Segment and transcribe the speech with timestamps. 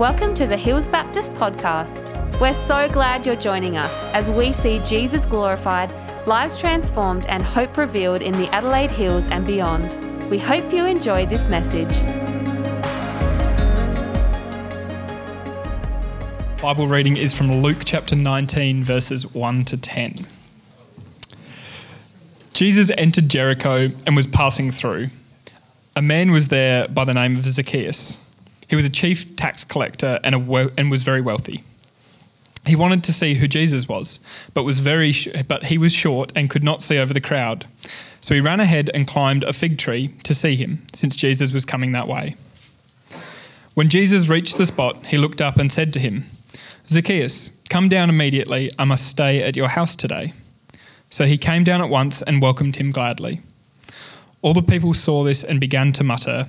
[0.00, 2.40] Welcome to the Hills Baptist Podcast.
[2.40, 5.92] We're so glad you're joining us as we see Jesus glorified,
[6.26, 9.92] lives transformed, and hope revealed in the Adelaide Hills and beyond.
[10.30, 12.00] We hope you enjoy this message.
[16.62, 20.14] Bible reading is from Luke chapter 19, verses 1 to 10.
[22.54, 25.08] Jesus entered Jericho and was passing through.
[25.94, 28.16] A man was there by the name of Zacchaeus.
[28.70, 31.60] He was a chief tax collector and, we- and was very wealthy.
[32.66, 34.20] He wanted to see who Jesus was,
[34.54, 37.66] but was very sh- but he was short and could not see over the crowd.
[38.20, 41.64] So he ran ahead and climbed a fig tree to see him, since Jesus was
[41.64, 42.36] coming that way.
[43.74, 46.24] When Jesus reached the spot, he looked up and said to him,
[46.86, 48.70] Zacchaeus, come down immediately.
[48.78, 50.32] I must stay at your house today.
[51.08, 53.40] So he came down at once and welcomed him gladly.
[54.42, 56.48] All the people saw this and began to mutter,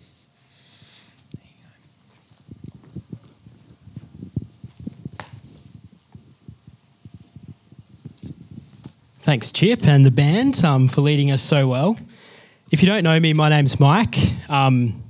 [9.23, 11.95] Thanks, Chip, and the band um, for leading us so well.
[12.71, 14.17] If you don't know me, my name's Mike,
[14.49, 15.03] um,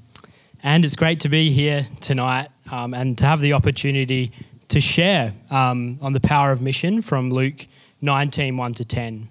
[0.61, 4.33] and it's great to be here tonight um, and to have the opportunity
[4.67, 7.65] to share um, on the power of mission from Luke
[8.01, 9.29] 19 1 to 10.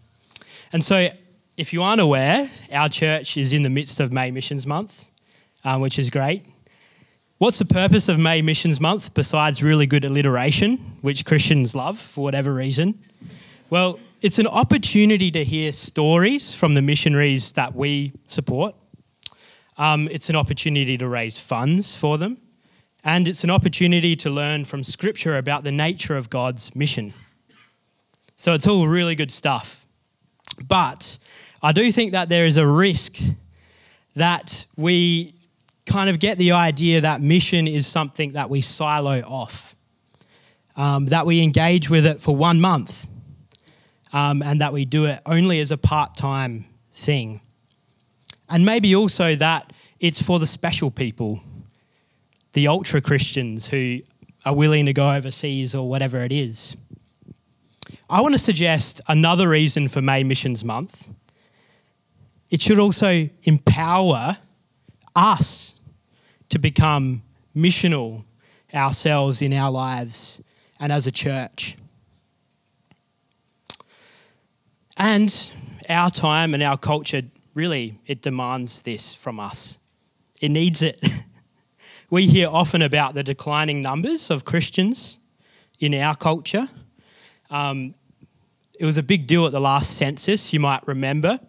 [0.73, 1.11] And so,
[1.59, 5.11] if you aren't aware, our church is in the midst of May Missions Month,
[5.63, 6.47] um, which is great.
[7.37, 12.25] What's the purpose of May Missions Month besides really good alliteration, which Christians love for
[12.25, 12.99] whatever reason?
[13.69, 18.75] Well, it's an opportunity to hear stories from the missionaries that we support.
[19.79, 22.39] Um, it's an opportunity to raise funds for them.
[23.03, 27.15] And it's an opportunity to learn from Scripture about the nature of God's mission.
[28.37, 29.87] So it's all really good stuff.
[30.69, 31.17] But
[31.63, 33.17] I do think that there is a risk
[34.17, 35.33] that we
[35.87, 39.77] kind of get the idea that mission is something that we silo off,
[40.77, 43.07] um, that we engage with it for one month
[44.13, 47.41] um, and that we do it only as a part time thing.
[48.49, 51.41] And maybe also that it's for the special people,
[52.53, 54.01] the ultra Christians who
[54.45, 56.77] are willing to go overseas or whatever it is.
[58.09, 61.11] I want to suggest another reason for May Missions Month.
[62.51, 64.39] It should also empower
[65.15, 65.81] us
[66.49, 67.23] to become
[67.55, 68.25] missional
[68.75, 70.43] ourselves in our lives
[70.81, 71.77] and as a church.
[75.13, 75.51] And
[75.89, 77.23] our time and our culture
[77.53, 79.81] really it demands this from us.
[80.41, 81.05] It needs it.
[82.11, 85.19] we hear often about the declining numbers of Christians
[85.81, 86.69] in our culture.
[87.51, 87.97] Um,
[88.79, 91.41] it was a big deal at the last census, you might remember.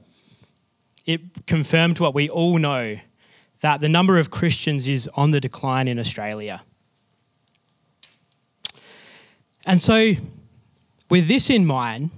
[1.06, 2.98] It confirmed what we all know
[3.60, 6.64] that the number of Christians is on the decline in Australia.
[9.68, 10.14] And so,
[11.12, 12.10] with this in mind,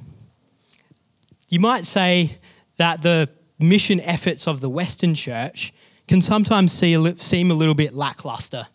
[1.53, 2.39] you might say
[2.77, 5.71] that the mission efforts of the Western church
[6.07, 8.65] can sometimes seem a little bit lackluster.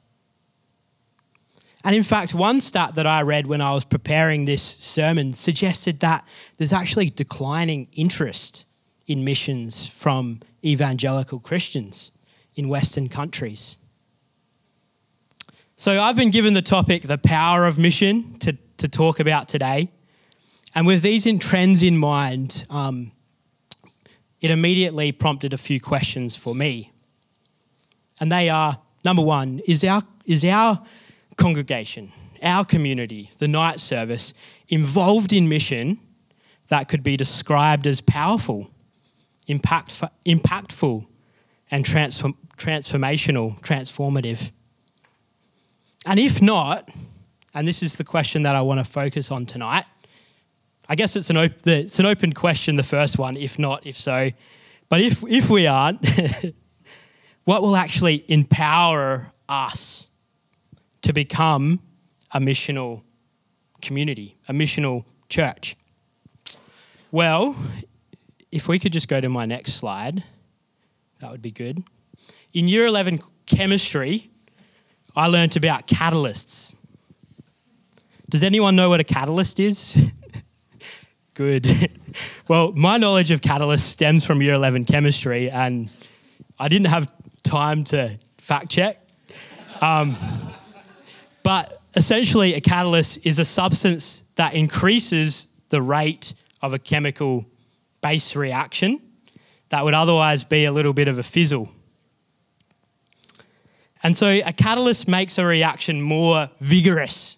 [1.84, 5.98] And in fact, one stat that I read when I was preparing this sermon suggested
[6.00, 6.24] that
[6.56, 8.64] there's actually declining interest
[9.08, 12.12] in missions from evangelical Christians
[12.54, 13.76] in Western countries.
[15.74, 19.90] So I've been given the topic, the power of mission, to, to talk about today.
[20.74, 23.12] And with these in trends in mind, um,
[24.40, 26.92] it immediately prompted a few questions for me.
[28.20, 30.82] And they are number one, is our, is our
[31.36, 32.12] congregation,
[32.42, 34.34] our community, the night service,
[34.68, 35.98] involved in mission
[36.68, 38.70] that could be described as powerful,
[39.46, 41.06] impact, impactful,
[41.70, 44.52] and transform, transformational, transformative?
[46.06, 46.88] And if not,
[47.54, 49.84] and this is the question that I want to focus on tonight,
[50.88, 53.98] I guess it's an, op- it's an open question, the first one, if not, if
[53.98, 54.30] so.
[54.88, 56.00] But if, if we aren't,
[57.44, 60.06] what will actually empower us
[61.02, 61.80] to become
[62.32, 63.02] a missional
[63.82, 65.76] community, a missional church?
[67.10, 67.54] Well,
[68.50, 70.24] if we could just go to my next slide,
[71.20, 71.82] that would be good.
[72.54, 74.30] In year 11 chemistry,
[75.14, 76.74] I learnt about catalysts.
[78.30, 80.12] Does anyone know what a catalyst is?
[81.38, 81.92] Good.
[82.48, 85.88] well, my knowledge of catalyst stems from year 11 chemistry, and
[86.58, 87.12] I didn't have
[87.44, 89.00] time to fact check.
[89.80, 90.16] Um,
[91.44, 97.46] but essentially, a catalyst is a substance that increases the rate of a chemical
[98.00, 99.00] base reaction
[99.68, 101.68] that would otherwise be a little bit of a fizzle.
[104.02, 107.36] And so a catalyst makes a reaction more vigorous,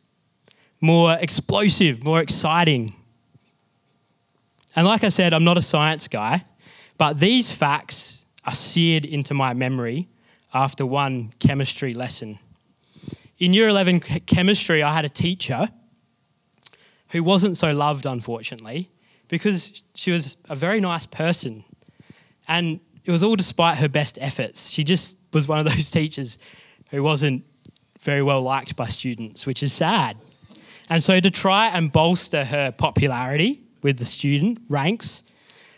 [0.80, 2.94] more explosive, more exciting.
[4.76, 6.44] And like I said, I'm not a science guy,
[6.98, 10.08] but these facts are seared into my memory
[10.54, 12.38] after one chemistry lesson.
[13.38, 15.68] In year 11 chemistry, I had a teacher
[17.10, 18.90] who wasn't so loved, unfortunately,
[19.28, 21.64] because she was a very nice person.
[22.46, 24.70] And it was all despite her best efforts.
[24.70, 26.38] She just was one of those teachers
[26.90, 27.44] who wasn't
[28.00, 30.16] very well liked by students, which is sad.
[30.88, 35.22] And so, to try and bolster her popularity with the student ranks,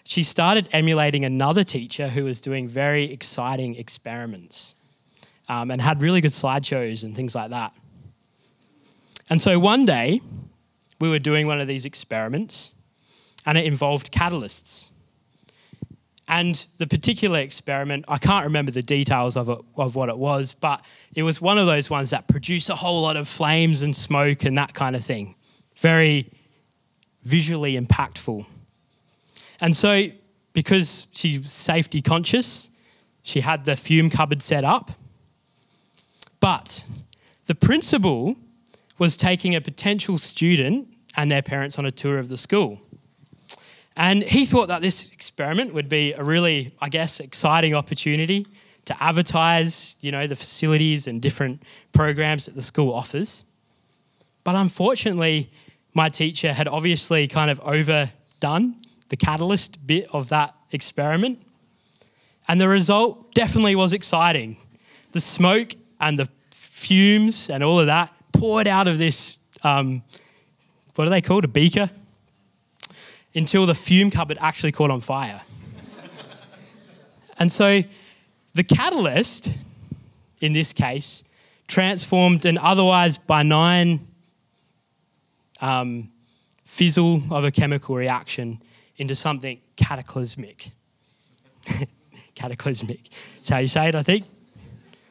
[0.04, 4.74] she started emulating another teacher who was doing very exciting experiments
[5.48, 7.72] um, and had really good slideshows and things like that.
[9.30, 10.20] And so, one day,
[11.00, 12.72] we were doing one of these experiments,
[13.46, 14.90] and it involved catalysts.
[16.28, 20.54] And the particular experiment, I can't remember the details of, it, of what it was,
[20.54, 20.84] but
[21.14, 24.44] it was one of those ones that produced a whole lot of flames and smoke
[24.44, 25.34] and that kind of thing.
[25.76, 26.30] Very
[27.22, 28.46] visually impactful.
[29.60, 30.08] And so,
[30.52, 32.70] because she's safety conscious,
[33.22, 34.90] she had the fume cupboard set up.
[36.40, 36.84] But
[37.46, 38.36] the principal
[38.98, 42.80] was taking a potential student and their parents on a tour of the school.
[43.96, 48.46] And he thought that this experiment would be a really, I guess, exciting opportunity
[48.86, 53.44] to advertise, you know, the facilities and different programs that the school offers.
[54.44, 55.52] But unfortunately,
[55.94, 58.76] my teacher had obviously kind of overdone
[59.08, 61.40] the catalyst bit of that experiment.
[62.48, 64.56] And the result definitely was exciting.
[65.12, 70.02] The smoke and the fumes and all of that poured out of this, um,
[70.94, 71.44] what are they called?
[71.44, 71.90] A beaker?
[73.34, 75.42] until the fume cupboard actually caught on fire.
[77.38, 77.82] and so
[78.54, 79.50] the catalyst,
[80.40, 81.24] in this case,
[81.66, 84.06] transformed an otherwise benign
[85.62, 86.10] um,
[86.64, 88.60] fizzle of a chemical reaction
[88.96, 90.70] into something cataclysmic.
[92.34, 93.08] cataclysmic.
[93.36, 94.26] That's how you say it, I think.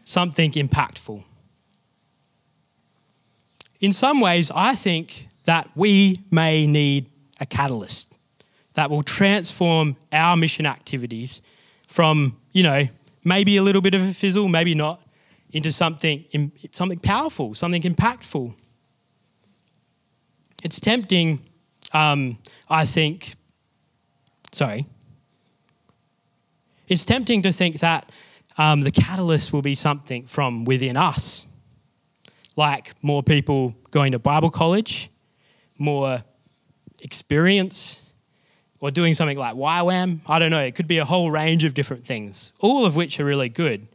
[0.05, 1.23] Something impactful.
[3.79, 7.07] In some ways, I think that we may need
[7.39, 8.17] a catalyst
[8.73, 11.41] that will transform our mission activities
[11.87, 12.87] from, you know,
[13.23, 15.01] maybe a little bit of a fizzle, maybe not,
[15.51, 18.53] into something, something powerful, something impactful.
[20.63, 21.39] It's tempting,
[21.93, 22.37] um,
[22.69, 23.33] I think,
[24.51, 24.85] sorry,
[26.87, 28.11] it's tempting to think that
[28.57, 31.47] um, the catalyst will be something from within us,
[32.55, 35.09] like more people going to Bible college,
[35.77, 36.23] more
[37.01, 38.11] experience,
[38.79, 40.19] or doing something like YWAM.
[40.27, 40.59] I don't know.
[40.59, 43.87] It could be a whole range of different things, all of which are really good.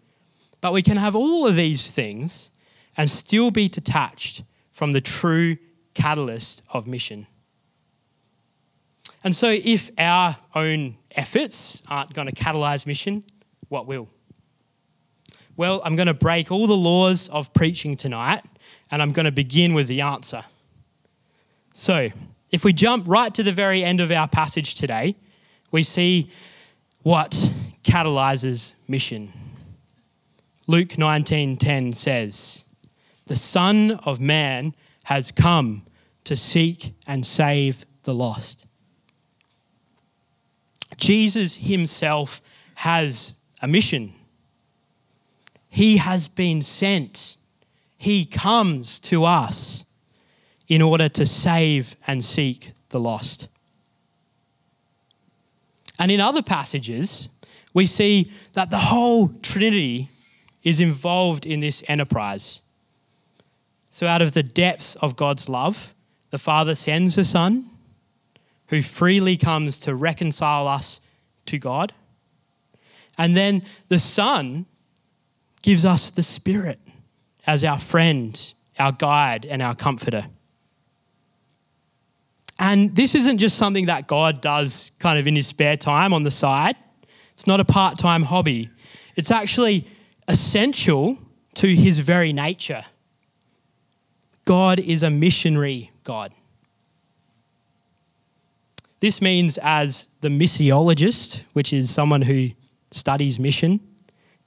[0.60, 2.50] But we can have all of these things
[2.96, 4.42] and still be detached
[4.72, 5.58] from the true
[5.96, 7.26] catalyst of mission.
[9.24, 13.22] And so, if our own efforts aren't going to catalyze mission,
[13.68, 14.08] what will?
[15.56, 18.42] Well, I'm going to break all the laws of preaching tonight,
[18.90, 20.42] and I'm going to begin with the answer.
[21.72, 22.10] So,
[22.52, 25.16] if we jump right to the very end of our passage today,
[25.72, 26.30] we see
[27.02, 27.50] what
[27.84, 29.32] catalyzes mission.
[30.66, 32.64] Luke 19:10 says,
[33.26, 34.74] "The Son of Man
[35.06, 35.82] has come
[36.24, 38.66] to seek and save the lost."
[40.96, 42.40] Jesus himself
[42.76, 44.12] has a mission.
[45.68, 47.36] He has been sent.
[47.98, 49.84] He comes to us
[50.68, 53.48] in order to save and seek the lost.
[55.98, 57.28] And in other passages,
[57.72, 60.08] we see that the whole Trinity
[60.62, 62.60] is involved in this enterprise.
[63.96, 65.94] So, out of the depths of God's love,
[66.28, 67.70] the Father sends a Son
[68.68, 71.00] who freely comes to reconcile us
[71.46, 71.94] to God.
[73.16, 74.66] And then the Son
[75.62, 76.78] gives us the Spirit
[77.46, 80.26] as our friend, our guide, and our comforter.
[82.58, 86.22] And this isn't just something that God does kind of in his spare time on
[86.22, 86.76] the side.
[87.32, 88.68] It's not a part time hobby.
[89.16, 89.86] It's actually
[90.28, 91.16] essential
[91.54, 92.84] to his very nature.
[94.46, 96.32] God is a missionary God.
[99.00, 102.50] This means, as the missiologist, which is someone who
[102.92, 103.80] studies mission,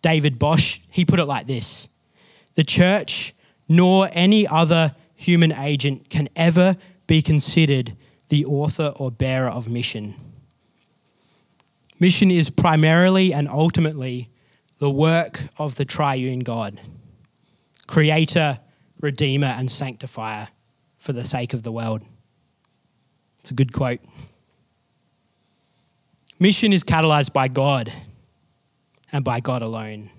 [0.01, 1.87] David Bosch, he put it like this
[2.55, 3.35] The church,
[3.67, 7.95] nor any other human agent, can ever be considered
[8.29, 10.15] the author or bearer of mission.
[11.99, 14.29] Mission is primarily and ultimately
[14.77, 16.79] the work of the triune God,
[17.85, 18.59] creator,
[18.99, 20.49] redeemer, and sanctifier
[20.97, 22.03] for the sake of the world.
[23.39, 24.01] It's a good quote.
[26.39, 27.91] Mission is catalyzed by God
[29.11, 30.09] and by God alone.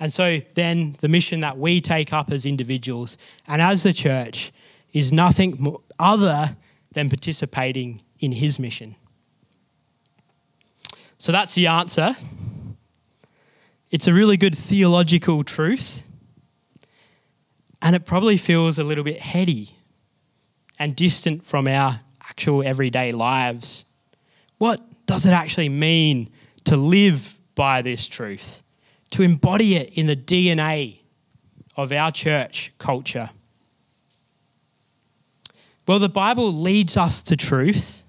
[0.00, 4.52] And so then the mission that we take up as individuals and as the church
[4.92, 6.56] is nothing other
[6.92, 8.96] than participating in his mission.
[11.18, 12.16] So that's the answer.
[13.90, 16.02] It's a really good theological truth.
[17.82, 19.70] And it probably feels a little bit heady
[20.78, 23.84] and distant from our actual everyday lives.
[24.58, 26.30] What does it actually mean
[26.64, 28.62] to live by this truth?
[29.10, 31.00] To embody it in the DNA
[31.76, 33.30] of our church culture?
[35.86, 38.04] Well, the Bible leads us to truth,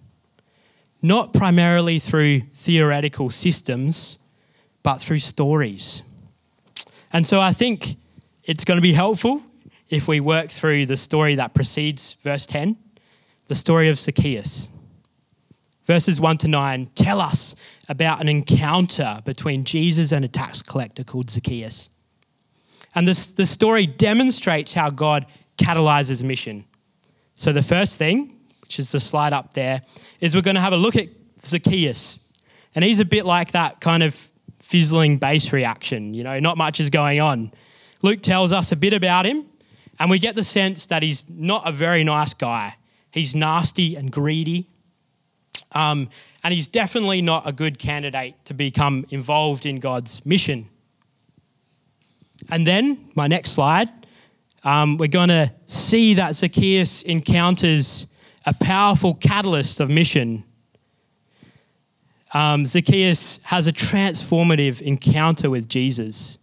[1.02, 4.20] not primarily through theoretical systems,
[4.84, 6.04] but through stories.
[7.12, 7.96] And so I think
[8.44, 9.42] it's going to be helpful
[9.96, 12.78] if we work through the story that precedes verse 10,
[13.48, 14.70] the story of Zacchaeus.
[15.86, 17.56] Verses 1 to 9 tell us
[17.90, 21.90] about an encounter between Jesus and a tax collector called Zacchaeus.
[22.96, 25.26] And this, the story demonstrates how God
[25.58, 26.66] catalyzes mission.
[27.36, 29.82] So, the first thing, which is the slide up there,
[30.20, 31.10] is we're going to have a look at
[31.42, 32.20] Zacchaeus.
[32.76, 34.30] And he's a bit like that kind of
[34.62, 36.14] fizzling base reaction.
[36.14, 37.52] You know, not much is going on.
[38.02, 39.48] Luke tells us a bit about him,
[40.04, 42.76] and we get the sense that he's not a very nice guy.
[43.14, 44.68] He's nasty and greedy.
[45.72, 46.10] Um,
[46.44, 50.70] and he's definitely not a good candidate to become involved in God's mission.
[52.52, 53.88] And then, my next slide,
[54.66, 58.08] um, we're going to see that Zacchaeus encounters
[58.46, 60.44] a powerful catalyst of mission
[62.34, 66.40] um, Zacchaeus has a transformative encounter with Jesus.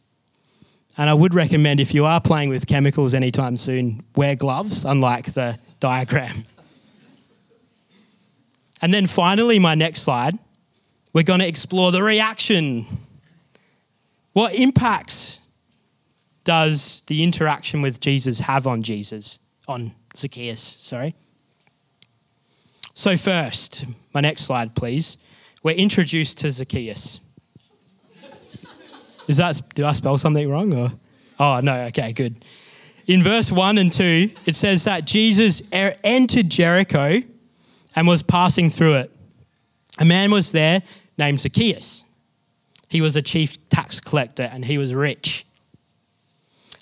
[0.99, 5.33] And I would recommend if you are playing with chemicals anytime soon, wear gloves, unlike
[5.33, 6.45] the diagram.
[8.83, 10.39] And then finally, my next slide,
[11.13, 12.87] we're going to explore the reaction.
[14.33, 15.41] What impacts
[16.45, 20.61] does the interaction with Jesus have on Jesus, on Zacchaeus?
[20.61, 21.15] Sorry.
[22.95, 25.17] So, first, my next slide, please
[25.63, 27.21] we're introduced to Zacchaeus.
[29.31, 30.75] Is that, did I spell something wrong?
[30.75, 30.91] Or?
[31.39, 32.45] Oh, no, okay, good.
[33.07, 37.23] In verse 1 and 2, it says that Jesus er, entered Jericho
[37.95, 39.17] and was passing through it.
[40.01, 40.83] A man was there
[41.17, 42.03] named Zacchaeus.
[42.89, 45.47] He was a chief tax collector and he was rich.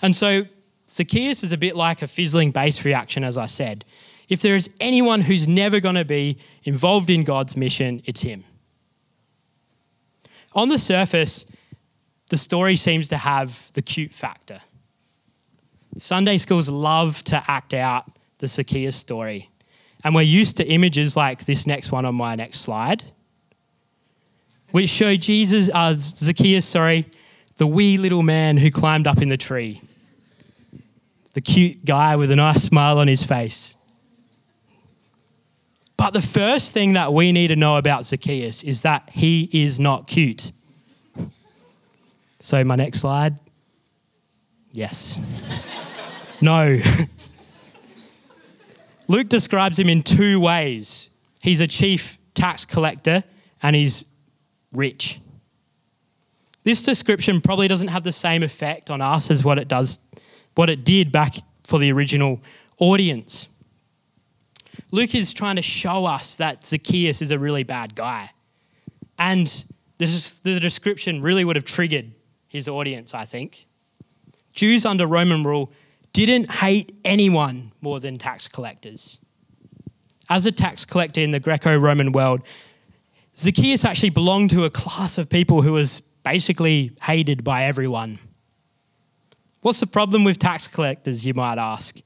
[0.01, 0.45] And so
[0.89, 3.85] Zacchaeus is a bit like a fizzling base reaction, as I said.
[4.27, 8.43] If there is anyone who's never going to be involved in God's mission, it's him.
[10.53, 11.45] On the surface,
[12.29, 14.61] the story seems to have the cute factor.
[15.97, 18.05] Sunday schools love to act out
[18.37, 19.49] the Zacchaeus story.
[20.03, 23.03] And we're used to images like this next one on my next slide,
[24.71, 27.05] which show Jesus, uh, Zacchaeus, sorry,
[27.57, 29.81] the wee little man who climbed up in the tree,
[31.33, 33.75] the cute guy with a nice smile on his face.
[35.97, 39.79] But the first thing that we need to know about Zacchaeus is that he is
[39.79, 40.53] not cute.
[42.39, 43.37] So, my next slide.
[44.71, 45.19] Yes.
[46.41, 46.79] no.
[49.07, 51.09] Luke describes him in two ways
[51.41, 53.23] he's a chief tax collector
[53.61, 54.05] and he's
[54.71, 55.19] rich.
[56.63, 59.99] This description probably doesn't have the same effect on us as what it does
[60.55, 62.41] what it did back for the original
[62.79, 63.47] audience.
[64.91, 68.31] Luke is trying to show us that Zacchaeus is a really bad guy.
[69.17, 69.65] And
[69.97, 72.11] this, the description really would have triggered
[72.49, 73.65] his audience, I think.
[74.53, 75.71] Jews under Roman rule
[76.11, 79.19] didn't hate anyone more than tax collectors.
[80.29, 82.41] As a tax collector in the Greco Roman world,
[83.37, 88.19] Zacchaeus actually belonged to a class of people who was basically hated by everyone.
[89.61, 91.99] What's the problem with tax collectors, you might ask?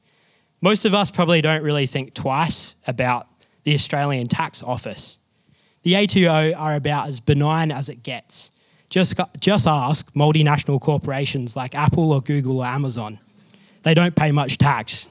[0.61, 3.27] Most of us probably don't really think twice about
[3.63, 5.19] the Australian Tax Office.
[5.83, 8.51] The ATO are about as benign as it gets.
[8.93, 13.19] Just, just ask multinational corporations like Apple or Google or Amazon.
[13.81, 15.07] They don't pay much tax.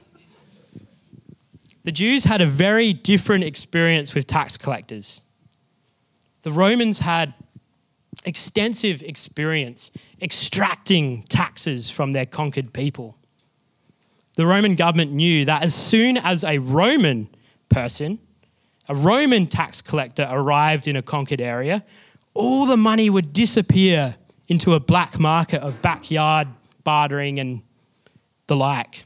[1.83, 5.19] the Jews had a very different experience with tax collectors.
[6.43, 7.33] The Romans had
[8.25, 13.17] extensive experience extracting taxes from their conquered people.
[14.37, 17.27] The Roman government knew that as soon as a Roman
[17.67, 18.19] person,
[18.87, 21.83] a Roman tax collector, arrived in a conquered area,
[22.33, 24.15] all the money would disappear
[24.47, 26.47] into a black market of backyard
[26.83, 27.61] bartering and
[28.47, 29.05] the like.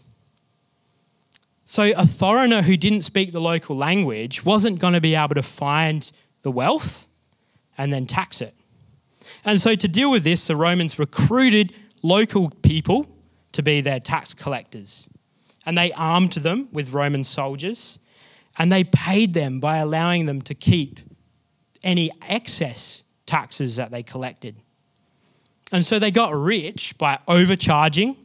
[1.66, 5.42] So, a foreigner who didn't speak the local language wasn't going to be able to
[5.42, 6.10] find
[6.42, 7.08] the wealth
[7.78, 8.54] and then tax it.
[9.44, 13.06] And so, to deal with this, the Romans recruited local people
[13.52, 15.10] to be their tax collectors.
[15.66, 18.00] And they armed them with Roman soldiers
[18.58, 21.00] and they paid them by allowing them to keep
[21.84, 24.56] any excess taxes that they collected.
[25.72, 28.18] And so they got rich by overcharging,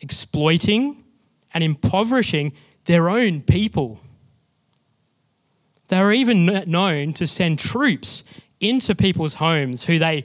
[0.00, 1.02] exploiting,
[1.52, 2.52] and impoverishing
[2.84, 4.00] their own people.
[5.88, 8.22] They were even known to send troops
[8.60, 10.24] into people's homes who they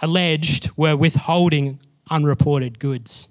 [0.00, 1.78] alleged were withholding
[2.10, 3.28] unreported goods.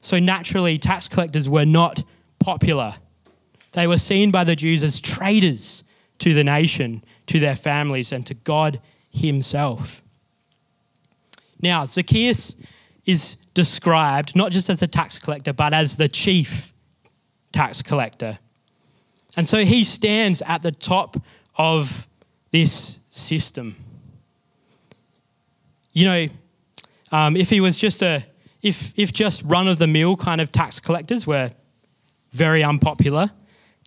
[0.00, 2.02] So naturally, tax collectors were not
[2.38, 2.94] popular.
[3.72, 5.84] They were seen by the Jews as traitors
[6.18, 8.80] to the nation, to their families, and to God
[9.14, 10.02] Himself.
[11.60, 12.56] Now, Zacchaeus
[13.06, 16.72] is described not just as a tax collector, but as the chief
[17.52, 18.38] tax collector.
[19.36, 21.16] And so he stands at the top
[21.56, 22.08] of
[22.50, 23.76] this system.
[25.92, 26.26] You know,
[27.12, 28.26] um, if he was just a,
[28.62, 31.50] if, if just run of the mill kind of tax collectors were
[32.32, 33.30] very unpopular,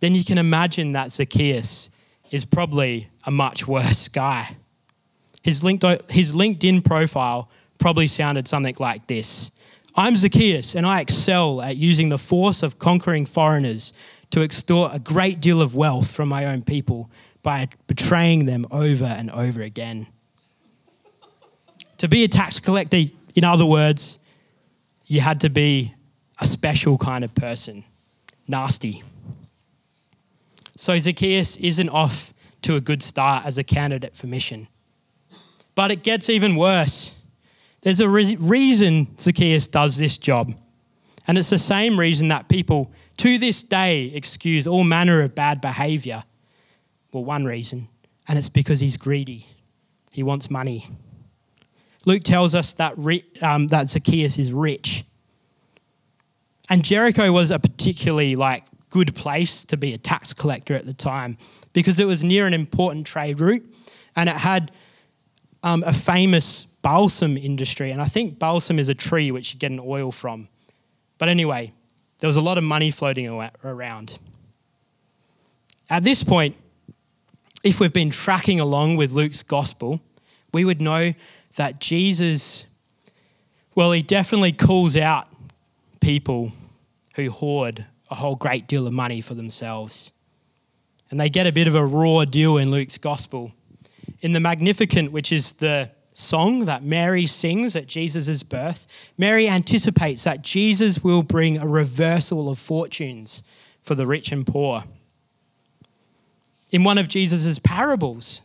[0.00, 1.90] then you can imagine that Zacchaeus
[2.30, 4.56] is probably a much worse guy.
[5.42, 9.50] His, LinkedIn profile probably sounded something like this
[9.96, 13.92] I'm Zacchaeus, and I excel at using the force of conquering foreigners
[14.30, 17.10] to extort a great deal of wealth from my own people
[17.42, 20.06] by betraying them over and over again.
[21.98, 23.02] to be a tax collector,
[23.34, 24.18] in other words,
[25.06, 25.94] you had to be
[26.40, 27.84] a special kind of person,
[28.46, 29.02] nasty.
[30.76, 34.68] So Zacchaeus isn't off to a good start as a candidate for mission.
[35.78, 37.14] But it gets even worse.
[37.82, 40.52] There's a re- reason Zacchaeus does this job.
[41.28, 45.60] And it's the same reason that people to this day excuse all manner of bad
[45.60, 46.24] behavior.
[47.12, 47.86] Well, one reason,
[48.26, 49.46] and it's because he's greedy.
[50.12, 50.88] He wants money.
[52.06, 55.04] Luke tells us that, re- um, that Zacchaeus is rich.
[56.68, 60.92] And Jericho was a particularly like good place to be a tax collector at the
[60.92, 61.38] time
[61.72, 63.64] because it was near an important trade route
[64.16, 64.72] and it had
[65.62, 67.90] um, a famous balsam industry.
[67.90, 70.48] And I think balsam is a tree which you get an oil from.
[71.18, 71.72] But anyway,
[72.20, 73.28] there was a lot of money floating
[73.64, 74.18] around.
[75.90, 76.56] At this point,
[77.64, 80.00] if we've been tracking along with Luke's gospel,
[80.52, 81.14] we would know
[81.56, 82.66] that Jesus,
[83.74, 85.28] well, he definitely calls out
[86.00, 86.52] people
[87.14, 90.12] who hoard a whole great deal of money for themselves.
[91.10, 93.52] And they get a bit of a raw deal in Luke's gospel.
[94.20, 100.24] In the Magnificat, which is the song that Mary sings at Jesus' birth, Mary anticipates
[100.24, 103.42] that Jesus will bring a reversal of fortunes
[103.82, 104.84] for the rich and poor.
[106.70, 108.42] In one of Jesus' parables,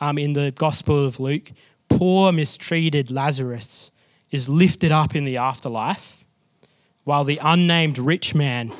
[0.00, 1.52] um, in the Gospel of Luke,
[1.88, 3.90] poor, mistreated Lazarus
[4.30, 6.24] is lifted up in the afterlife,
[7.04, 8.72] while the unnamed rich man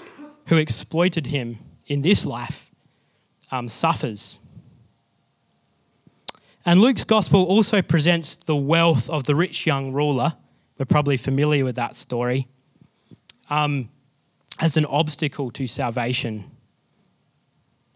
[0.46, 2.70] who exploited him in this life
[3.50, 4.38] um, suffers.
[6.66, 10.34] And Luke's gospel also presents the wealth of the rich young ruler.
[10.78, 12.48] We're probably familiar with that story.
[13.48, 13.88] Um,
[14.60, 16.50] as an obstacle to salvation.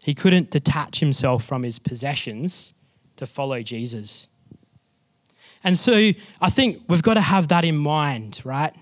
[0.03, 2.73] He couldn't detach himself from his possessions
[3.15, 4.27] to follow Jesus.
[5.63, 8.73] And so I think we've got to have that in mind, right?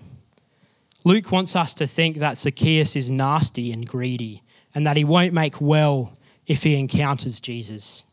[1.04, 4.42] Luke wants us to think that Zacchaeus is nasty and greedy
[4.74, 6.16] and that he won't make well
[6.46, 8.04] if he encounters Jesus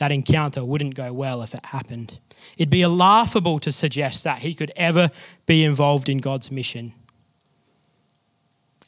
[0.00, 2.20] that encounter wouldn't go well if it happened.
[2.56, 5.10] It'd be laughable to suggest that he could ever
[5.44, 6.94] be involved in God's mission.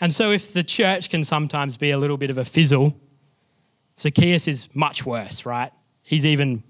[0.00, 2.98] And so, if the church can sometimes be a little bit of a fizzle,
[3.98, 5.70] Zacchaeus is much worse, right?
[6.02, 6.64] He's even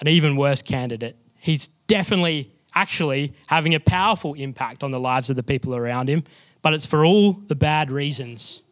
[0.00, 1.16] an even worse candidate.
[1.38, 6.24] He's definitely actually having a powerful impact on the lives of the people around him,
[6.60, 8.62] but it's for all the bad reasons.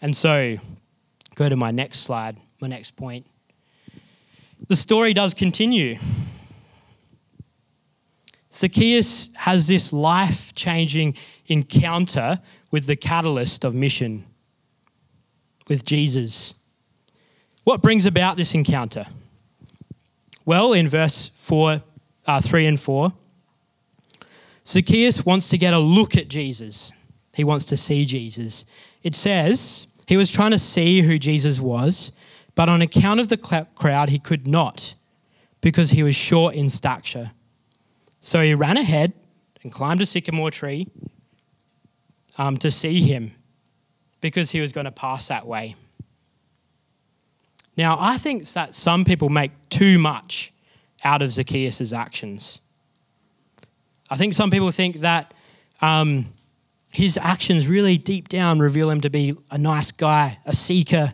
[0.00, 0.58] And so,
[1.34, 3.26] go to my next slide my next point.
[4.68, 5.98] The story does continue.
[8.52, 11.14] Zacchaeus has this life changing
[11.46, 12.40] encounter
[12.70, 14.24] with the catalyst of mission,
[15.68, 16.54] with Jesus.
[17.64, 19.06] What brings about this encounter?
[20.46, 21.82] Well, in verse 4,
[22.26, 23.12] uh, 3 and 4,
[24.66, 26.92] Zacchaeus wants to get a look at Jesus.
[27.34, 28.64] He wants to see Jesus.
[29.02, 32.12] It says he was trying to see who Jesus was,
[32.56, 33.36] but on account of the
[33.76, 34.94] crowd, he could not
[35.60, 37.30] because he was short in stature.
[38.18, 39.12] So he ran ahead
[39.62, 40.88] and climbed a sycamore tree
[42.38, 43.32] um, to see him
[44.20, 45.76] because he was going to pass that way.
[47.76, 50.52] Now, I think that some people make too much
[51.04, 52.60] out of Zacchaeus' actions.
[54.08, 55.34] I think some people think that
[55.82, 56.32] um,
[56.90, 61.12] his actions really deep down reveal him to be a nice guy, a seeker,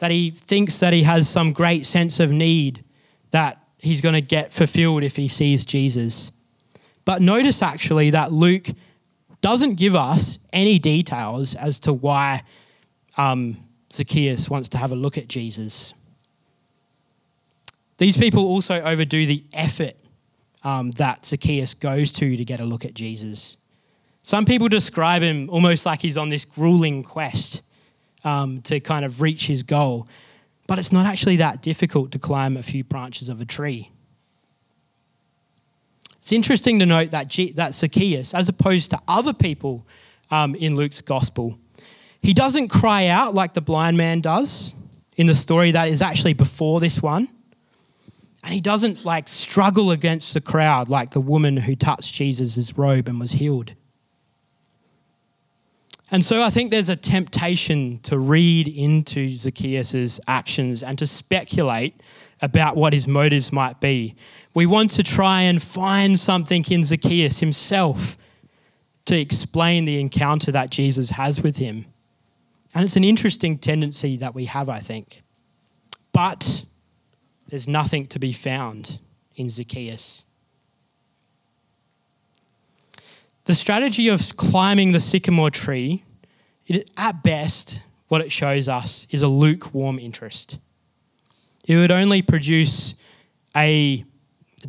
[0.00, 2.82] that he thinks that he has some great sense of need
[3.30, 6.32] that he's going to get fulfilled if he sees Jesus.
[7.04, 8.66] But notice actually that Luke
[9.42, 12.42] doesn't give us any details as to why
[13.18, 13.58] um,
[13.92, 15.92] Zacchaeus wants to have a look at Jesus.
[17.98, 19.96] These people also overdo the effort
[20.64, 23.58] um, that Zacchaeus goes to to get a look at Jesus.
[24.22, 27.62] Some people describe him almost like he's on this grueling quest
[28.24, 30.06] um, to kind of reach his goal,
[30.66, 33.90] but it's not actually that difficult to climb a few branches of a tree.
[36.18, 39.86] It's interesting to note that, G- that Zacchaeus, as opposed to other people
[40.30, 41.58] um, in Luke's gospel,
[42.22, 44.74] he doesn't cry out like the blind man does
[45.16, 47.28] in the story that is actually before this one.
[48.44, 53.08] And he doesn't like struggle against the crowd like the woman who touched Jesus' robe
[53.08, 53.74] and was healed.
[56.12, 62.00] And so I think there's a temptation to read into Zacchaeus' actions and to speculate
[62.42, 64.16] about what his motives might be.
[64.54, 68.16] We want to try and find something in Zacchaeus himself
[69.04, 71.86] to explain the encounter that Jesus has with him.
[72.74, 75.22] And it's an interesting tendency that we have, I think.
[76.12, 76.64] But
[77.48, 79.00] there's nothing to be found
[79.36, 80.24] in Zacchaeus.
[83.50, 86.04] The strategy of climbing the sycamore tree,
[86.68, 90.60] it, at best, what it shows us is a lukewarm interest.
[91.66, 92.94] It would only produce
[93.56, 94.04] a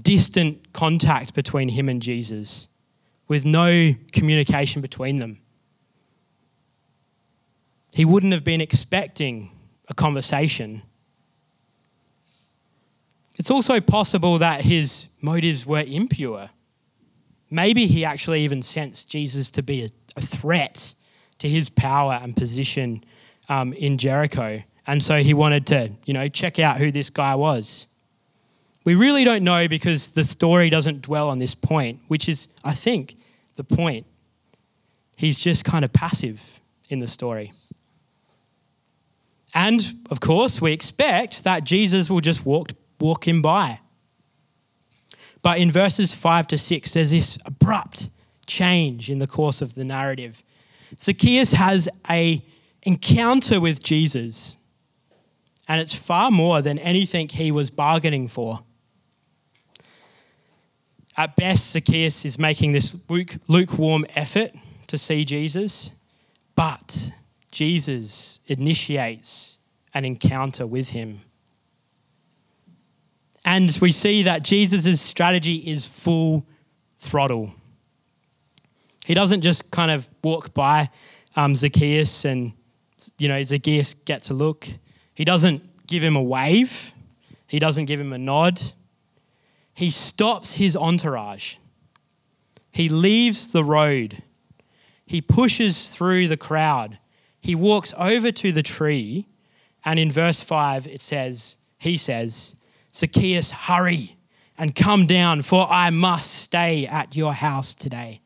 [0.01, 2.69] distant contact between him and Jesus
[3.27, 5.41] with no communication between them.
[7.93, 9.51] He wouldn't have been expecting
[9.89, 10.81] a conversation.
[13.37, 16.49] It's also possible that his motives were impure.
[17.51, 20.93] Maybe he actually even sensed Jesus to be a, a threat
[21.39, 23.03] to his power and position
[23.49, 24.63] um, in Jericho.
[24.87, 27.87] And so he wanted to, you know, check out who this guy was.
[28.83, 32.73] We really don't know because the story doesn't dwell on this point, which is, I
[32.73, 33.15] think,
[33.55, 34.07] the point.
[35.17, 37.53] He's just kind of passive in the story.
[39.53, 43.81] And of course, we expect that Jesus will just walk, walk him by.
[45.41, 48.09] But in verses 5 to 6, there's this abrupt
[48.45, 50.43] change in the course of the narrative.
[50.99, 52.43] Zacchaeus has a
[52.83, 54.57] encounter with Jesus,
[55.67, 58.59] and it's far more than anything he was bargaining for.
[61.17, 62.95] At best, Zacchaeus is making this
[63.47, 64.51] lukewarm effort
[64.87, 65.91] to see Jesus,
[66.55, 67.11] but
[67.51, 69.59] Jesus initiates
[69.93, 71.21] an encounter with him.
[73.45, 76.45] And we see that Jesus' strategy is full
[76.97, 77.51] throttle.
[79.05, 80.89] He doesn't just kind of walk by
[81.35, 82.53] um, Zacchaeus and,
[83.17, 84.67] you know, Zacchaeus gets a look.
[85.15, 86.93] He doesn't give him a wave,
[87.47, 88.61] he doesn't give him a nod.
[89.73, 91.55] He stops his entourage.
[92.71, 94.21] He leaves the road.
[95.05, 96.99] He pushes through the crowd
[97.41, 99.27] he walks over to the tree,
[99.83, 102.55] and in verse 5, it says, He says,
[102.93, 104.17] Zacchaeus, hurry
[104.57, 108.21] and come down, for I must stay at your house today.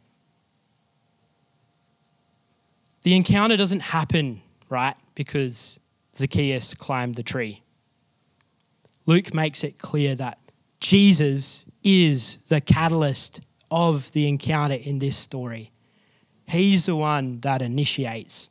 [3.03, 5.79] The encounter doesn't happen, right, because
[6.15, 7.61] Zacchaeus climbed the tree.
[9.05, 10.39] Luke makes it clear that
[10.79, 15.71] Jesus is the catalyst of the encounter in this story.
[16.47, 18.49] He's the one that initiates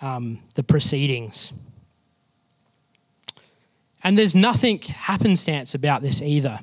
[0.00, 1.52] um, the proceedings.
[4.04, 6.60] And there's nothing happenstance about this either.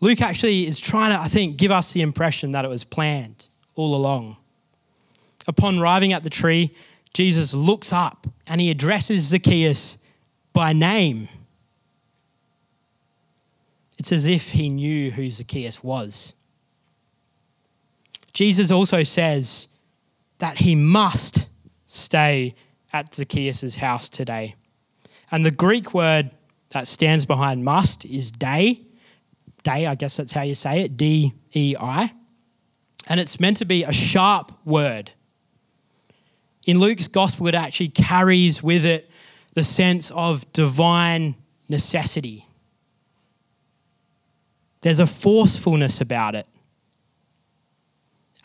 [0.00, 3.48] Luke actually is trying to, I think, give us the impression that it was planned
[3.74, 4.38] all along.
[5.46, 6.74] Upon arriving at the tree,
[7.12, 9.98] Jesus looks up and he addresses Zacchaeus
[10.54, 11.28] by name.
[13.98, 16.32] It's as if he knew who Zacchaeus was.
[18.32, 19.68] Jesus also says
[20.38, 21.48] that he must
[21.86, 22.54] stay
[22.92, 24.54] at Zacchaeus' house today.
[25.30, 26.30] And the Greek word
[26.70, 28.82] that stands behind must is dei.
[29.62, 32.12] Dei, I guess that's how you say it, D E I.
[33.08, 35.12] And it's meant to be a sharp word.
[36.66, 39.10] In Luke's gospel, it actually carries with it
[39.54, 41.34] the sense of divine
[41.68, 42.46] necessity.
[44.82, 46.46] There's a forcefulness about it.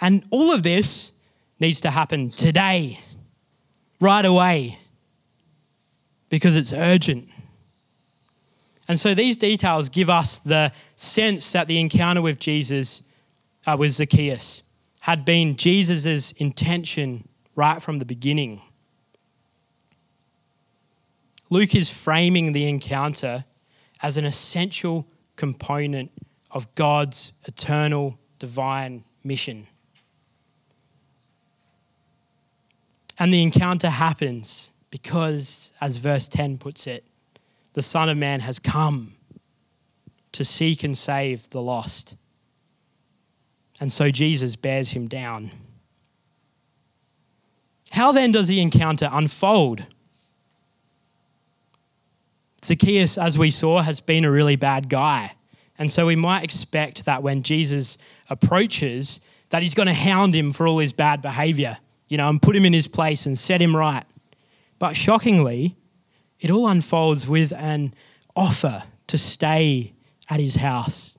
[0.01, 1.13] And all of this
[1.59, 2.99] needs to happen today,
[4.01, 4.79] right away,
[6.35, 7.29] because it's urgent.
[8.89, 13.03] And so these details give us the sense that the encounter with Jesus,
[13.65, 14.61] uh, with Zacchaeus,
[14.99, 18.59] had been Jesus' intention right from the beginning.
[21.49, 23.45] Luke is framing the encounter
[24.01, 26.11] as an essential component
[26.51, 29.67] of God's eternal divine mission.
[33.17, 37.03] And the encounter happens because, as verse 10 puts it,
[37.73, 39.11] the Son of Man has come
[40.31, 42.15] to seek and save the lost.
[43.81, 45.51] And so Jesus bears him down.
[47.91, 49.85] How then does the encounter unfold?
[52.63, 55.33] Zacchaeus, as we saw, has been a really bad guy.
[55.77, 57.97] And so we might expect that when Jesus
[58.29, 62.41] approaches, that he's going to hound him for all his bad behavior, you know, and
[62.41, 64.05] put him in his place and set him right.
[64.85, 65.75] But shockingly,
[66.39, 67.95] it all unfolds with an
[68.35, 69.93] offer to stay
[70.29, 71.17] at his house.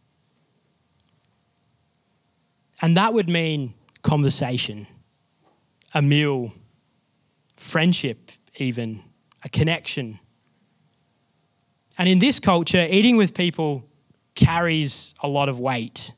[2.81, 4.87] And that would mean conversation,
[5.92, 6.52] a meal,
[7.57, 9.02] friendship, even,
[9.44, 10.20] a connection.
[11.98, 13.85] And in this culture, eating with people
[14.37, 16.12] carries a lot of weight,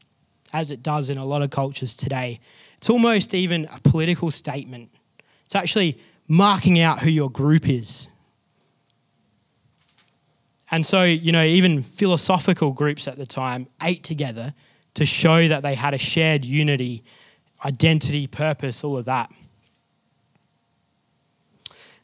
[0.52, 2.40] as it does in a lot of cultures today.
[2.76, 4.90] It's almost even a political statement.
[5.46, 8.08] It's actually marking out who your group is.
[10.70, 14.52] And so, you know, even philosophical groups at the time ate together
[14.94, 17.02] to show that they had a shared unity,
[17.64, 19.32] identity, purpose, all of that.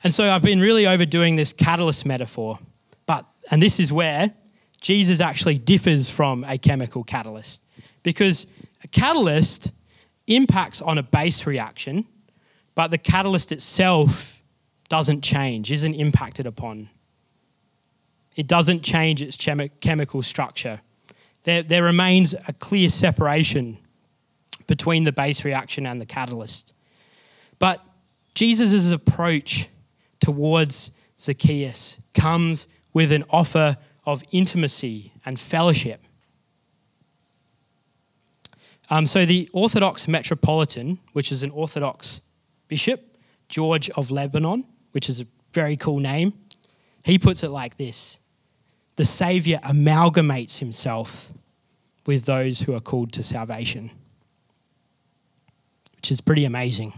[0.02, 2.58] And so I've been really overdoing this catalyst metaphor.
[3.06, 4.32] But, and this is where
[4.80, 7.62] Jesus actually differs from a chemical catalyst.
[8.02, 8.46] Because
[8.82, 9.72] a catalyst
[10.26, 12.06] impacts on a base reaction,
[12.74, 14.40] but the catalyst itself
[14.88, 16.90] doesn't change, isn't impacted upon.
[18.36, 20.80] It doesn't change its chemi- chemical structure.
[21.44, 23.78] There, there remains a clear separation
[24.66, 26.72] between the base reaction and the catalyst.
[27.58, 27.84] But
[28.34, 29.68] Jesus' approach
[30.20, 36.00] towards Zacchaeus comes with an offer of intimacy and fellowship.
[38.90, 42.20] Um, so, the Orthodox Metropolitan, which is an Orthodox
[42.74, 43.16] bishop,
[43.48, 46.32] George of Lebanon, which is a very cool name,
[47.04, 48.18] he puts it like this
[48.96, 51.32] The Saviour amalgamates himself
[52.04, 53.92] with those who are called to salvation,
[55.94, 56.92] which is pretty amazing.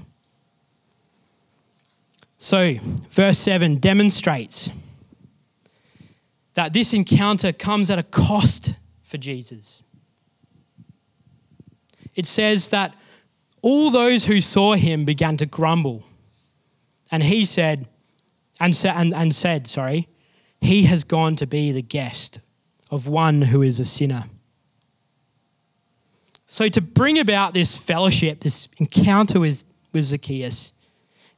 [2.39, 2.77] So,
[3.11, 4.71] verse 7 demonstrates
[6.55, 9.85] that this encounter comes at a cost for Jesus.
[12.15, 12.97] It says that
[13.67, 16.05] all those who saw him began to grumble.
[17.11, 17.89] And he said,
[18.61, 20.07] and, and, and said, sorry,
[20.61, 22.39] he has gone to be the guest
[22.93, 24.27] of one who is a sinner.
[26.47, 30.73] So, to bring about this fellowship, this encounter with, with Zacchaeus,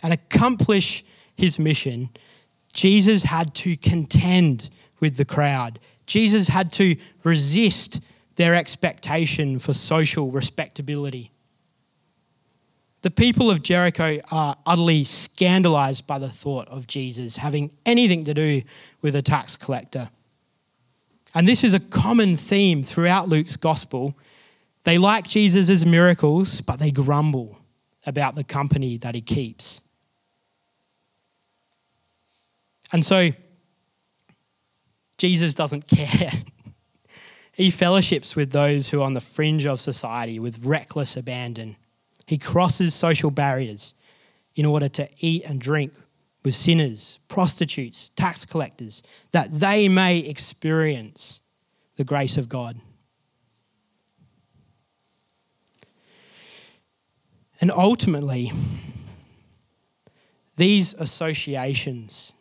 [0.03, 2.11] and accomplish his mission,
[2.75, 4.69] Jesus had to contend
[5.01, 5.79] with the crowd.
[6.05, 8.03] Jesus had to resist
[8.37, 11.33] their expectation for social respectability.
[13.03, 18.35] The people of Jericho are utterly scandalized by the thought of Jesus having anything to
[18.35, 18.63] do
[19.03, 20.11] with a tax collector.
[21.35, 24.19] And this is a common theme throughout Luke's gospel.
[24.83, 27.61] They like Jesus' miracles, but they grumble
[28.07, 29.81] about the company that he keeps.
[32.91, 33.31] And so
[35.19, 36.33] Jesus doesn't care.
[37.53, 41.77] he fellowships with those who are on the fringe of society with reckless abandon.
[42.29, 43.95] He crosses social barriers
[44.55, 45.95] in order to eat and drink
[46.45, 51.41] with sinners, prostitutes, tax collectors, that they may experience
[51.97, 52.77] the grace of God.
[57.63, 58.53] And ultimately,
[60.57, 62.35] these associations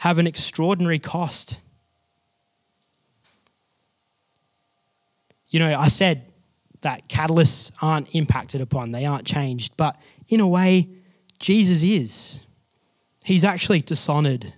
[0.00, 1.60] have an extraordinary cost.
[5.48, 6.29] You know, I said
[6.82, 9.96] that catalysts aren't impacted upon, they aren't changed, but
[10.28, 10.88] in a way,
[11.38, 12.40] Jesus is.
[13.24, 14.54] he's actually dishonored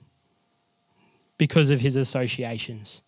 [1.38, 3.02] because of his associations.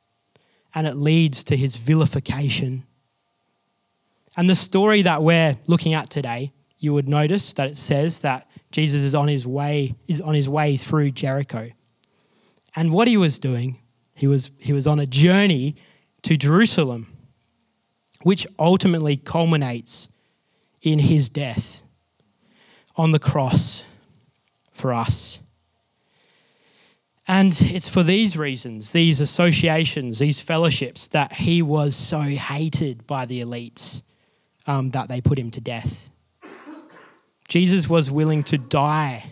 [0.74, 2.84] And it leads to his vilification.
[4.36, 8.50] And the story that we're looking at today, you would notice that it says that
[8.72, 11.70] Jesus is on his way, is on his way through Jericho.
[12.74, 13.78] And what he was doing,
[14.14, 15.76] he was, he was on a journey
[16.22, 17.13] to Jerusalem,
[18.24, 20.08] which ultimately culminates
[20.82, 21.82] in his death
[22.96, 23.84] on the cross
[24.72, 25.40] for us.
[27.28, 33.26] And it's for these reasons, these associations, these fellowships, that he was so hated by
[33.26, 34.02] the elites
[34.66, 36.10] um, that they put him to death.
[37.46, 39.24] Jesus was willing to die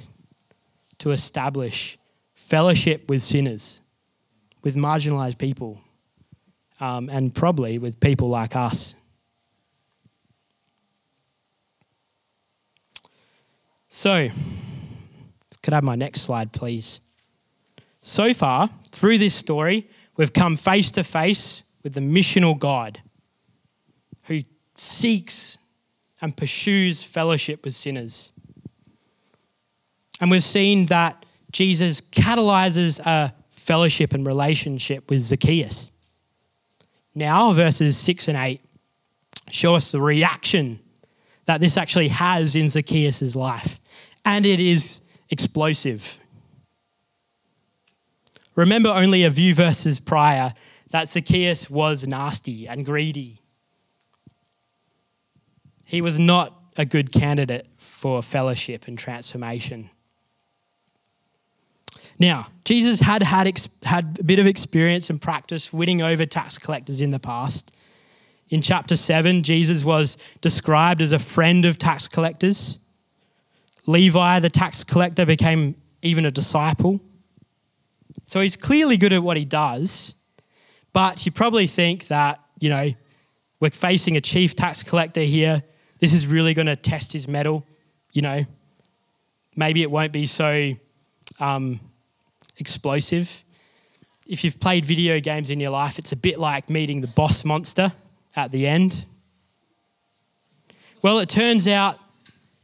[0.99, 1.99] to establish
[2.35, 3.81] fellowship with sinners,
[4.63, 5.81] with marginalized people,
[6.83, 8.97] um, and probably with people like us.
[13.87, 14.29] So,
[15.63, 17.01] could I have my next slide, please?
[18.01, 23.01] So far, through this story, we've come face to face with the missional God
[24.25, 24.41] who
[24.77, 25.59] seeks
[26.21, 28.33] and pursues fellowship with sinners.
[30.21, 35.92] And we've seen that Jesus catalyzes a fellowship and relationship with Zacchaeus.
[37.15, 38.61] Now, verses 6 and 8
[39.51, 40.81] show us the reaction
[41.45, 43.81] that this actually has in Zacchaeus' life,
[44.25, 46.19] and it is explosive.
[48.55, 50.53] Remember only a few verses prior
[50.91, 53.41] that Zacchaeus was nasty and greedy.
[55.87, 59.91] He was not a good candidate for fellowship and transformation.
[62.23, 67.01] Now, Jesus had had, had a bit of experience and practice winning over tax collectors
[67.01, 67.75] in the past.
[68.49, 72.79] In chapter 7, Jesus was described as a friend of tax collectors.
[73.89, 77.01] Levi, the tax collector, became even a disciple.
[78.23, 80.15] So he's clearly good at what he does,
[80.93, 82.93] but you probably think that, you know,
[83.59, 85.65] we're facing a chief tax collector here.
[85.99, 87.67] This is really going to test his mettle,
[88.13, 88.45] you know.
[89.57, 90.75] Maybe it won't be so
[91.41, 91.81] um,
[92.63, 93.45] explosive.
[94.27, 97.45] If you've played video games in your life, it's a bit like meeting the boss
[97.45, 97.93] monster
[98.35, 99.05] at the end.
[101.03, 101.99] Well, it turns out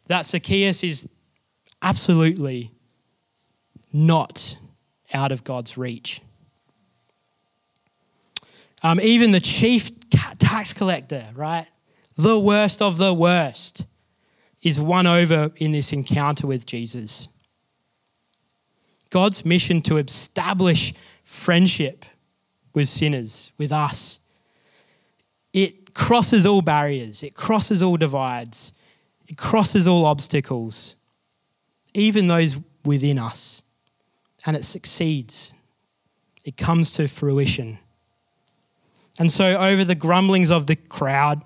[0.07, 1.09] that Zacchaeus is
[1.83, 2.71] absolutely
[3.93, 4.57] not
[5.13, 6.21] out of God's reach.
[8.83, 9.91] Um, even the chief
[10.39, 11.67] tax collector, right?
[12.17, 13.85] The worst of the worst,
[14.63, 17.29] is won over in this encounter with Jesus.
[19.11, 20.95] God's mission to establish
[21.25, 22.05] friendship
[22.75, 24.21] with sinners, with us,
[25.53, 28.73] it crosses all barriers, it crosses all divides,
[29.27, 30.97] it crosses all obstacles,
[31.95, 33.63] even those within us
[34.47, 35.53] and it succeeds.
[36.45, 37.79] It comes to fruition.
[39.19, 41.45] And so, over the grumblings of the crowd,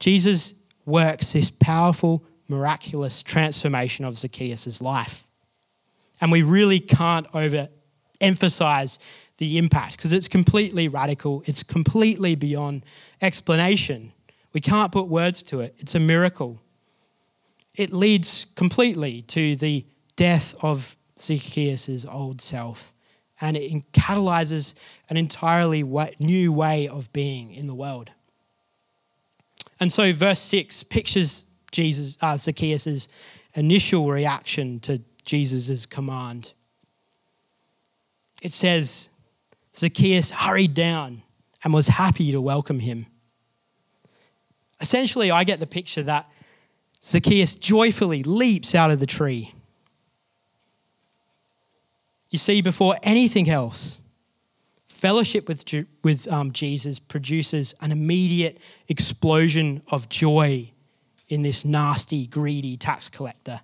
[0.00, 0.54] Jesus
[0.86, 5.28] works this powerful, miraculous transformation of Zacchaeus' life.
[6.20, 8.98] And we really can't overemphasize
[9.38, 12.84] the impact because it's completely radical, it's completely beyond
[13.22, 14.12] explanation.
[14.52, 16.60] We can't put words to it, it's a miracle.
[17.76, 22.92] It leads completely to the death of Zacchaeus' old self.
[23.40, 24.74] And it catalyzes
[25.08, 25.82] an entirely
[26.18, 28.10] new way of being in the world.
[29.78, 33.08] And so, verse 6 pictures Jesus, uh, Zacchaeus'
[33.54, 36.52] initial reaction to Jesus' command.
[38.42, 39.10] It says,
[39.74, 41.22] Zacchaeus hurried down
[41.62, 43.06] and was happy to welcome him.
[44.80, 46.30] Essentially, I get the picture that
[47.04, 49.54] Zacchaeus joyfully leaps out of the tree
[52.30, 53.98] you see, before anything else,
[54.86, 55.64] fellowship with,
[56.04, 60.70] with um, Jesus produces an immediate explosion of joy
[61.28, 63.60] in this nasty, greedy tax collector.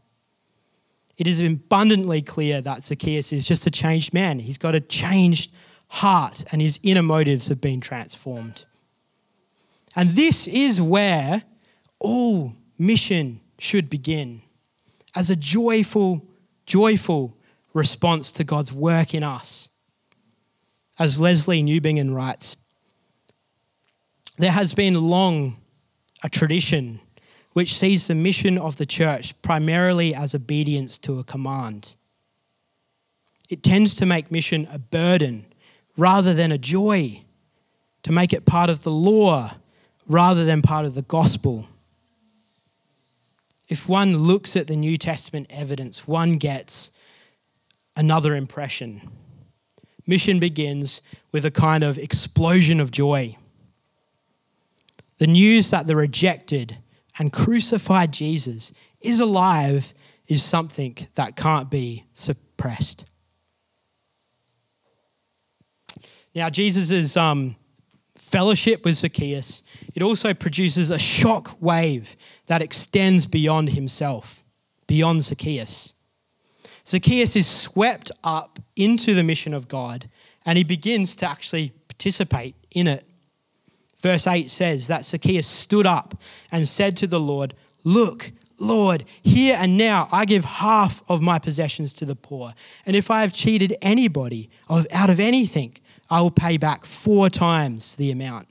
[1.16, 4.38] It is abundantly clear that Zacchaeus is just a changed man.
[4.38, 5.50] He's got a changed
[5.88, 8.66] heart, and his inner motives have been transformed.
[9.94, 11.42] And this is where
[11.98, 14.42] all mission should begin
[15.14, 16.26] as a joyful,
[16.66, 17.36] joyful
[17.72, 19.70] response to God's work in us.
[20.98, 22.56] As Lesslie Newbigin writes,
[24.36, 25.56] there has been long
[26.22, 27.00] a tradition
[27.56, 31.94] which sees the mission of the church primarily as obedience to a command.
[33.48, 35.46] It tends to make mission a burden
[35.96, 37.22] rather than a joy,
[38.02, 39.52] to make it part of the law
[40.06, 41.66] rather than part of the gospel.
[43.70, 46.90] If one looks at the New Testament evidence, one gets
[47.96, 49.00] another impression.
[50.06, 51.00] Mission begins
[51.32, 53.34] with a kind of explosion of joy.
[55.16, 56.76] The news that the rejected
[57.18, 59.94] and crucified Jesus is alive
[60.26, 63.06] is something that can't be suppressed.
[66.34, 67.56] Now, Jesus' um,
[68.16, 69.62] fellowship with Zacchaeus,
[69.94, 74.44] it also produces a shock wave that extends beyond himself,
[74.86, 75.94] beyond Zacchaeus.
[76.86, 80.08] Zacchaeus is swept up into the mission of God
[80.44, 83.04] and he begins to actually participate in it.
[84.06, 86.14] Verse 8 says that Zacchaeus stood up
[86.52, 88.30] and said to the Lord, Look,
[88.60, 92.52] Lord, here and now I give half of my possessions to the poor.
[92.86, 95.76] And if I have cheated anybody of, out of anything,
[96.08, 98.46] I will pay back four times the amount.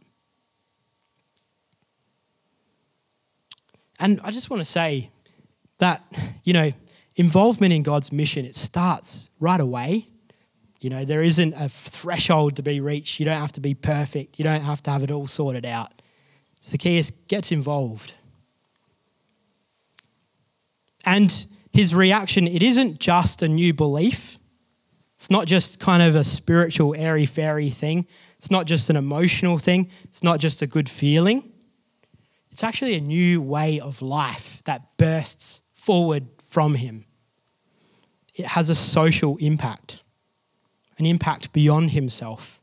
[3.97, 5.09] And I just want to say
[5.77, 6.03] that,
[6.43, 6.71] you know,
[7.15, 10.09] involvement in God's mission, it starts right away.
[10.85, 13.19] You know, there isn't a threshold to be reached.
[13.19, 14.37] You don't have to be perfect.
[14.37, 16.03] You don't have to have it all sorted out.
[16.63, 18.13] Zacchaeus gets involved.
[21.03, 24.37] And his reaction, it isn't just a new belief.
[25.15, 28.05] It's not just kind of a spiritual airy fairy thing.
[28.37, 29.89] It's not just an emotional thing.
[30.03, 31.51] It's not just a good feeling.
[32.51, 37.05] It's actually a new way of life that bursts forward from him.
[38.35, 40.03] It has a social impact,
[40.97, 42.61] an impact beyond himself.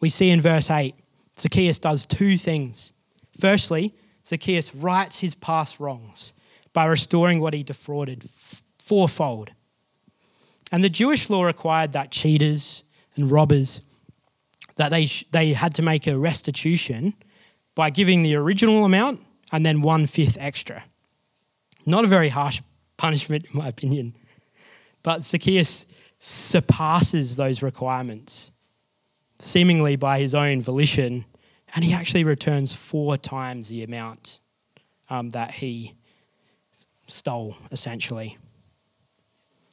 [0.00, 0.94] We see in verse 8,
[1.38, 2.92] Zacchaeus does two things.
[3.38, 3.94] Firstly,
[4.26, 6.32] Zacchaeus rights his past wrongs
[6.72, 8.28] by restoring what he defrauded
[8.78, 9.50] fourfold.
[10.70, 12.84] And the Jewish law required that cheaters
[13.16, 13.80] and robbers
[14.76, 17.14] that they, they had to make a restitution
[17.74, 19.20] by giving the original amount
[19.50, 20.84] and then one fifth extra.
[21.86, 22.60] Not a very harsh
[22.96, 24.14] punishment, in my opinion.
[25.02, 25.86] But Zacchaeus
[26.18, 28.52] surpasses those requirements,
[29.38, 31.24] seemingly by his own volition,
[31.74, 34.40] and he actually returns four times the amount
[35.10, 35.94] um, that he
[37.06, 38.38] stole, essentially.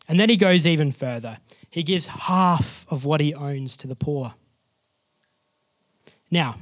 [0.07, 1.39] And then he goes even further.
[1.69, 4.35] He gives half of what he owns to the poor.
[6.29, 6.57] Now,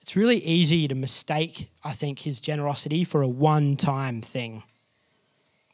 [0.00, 4.62] it's really easy to mistake, I think, his generosity for a one time thing.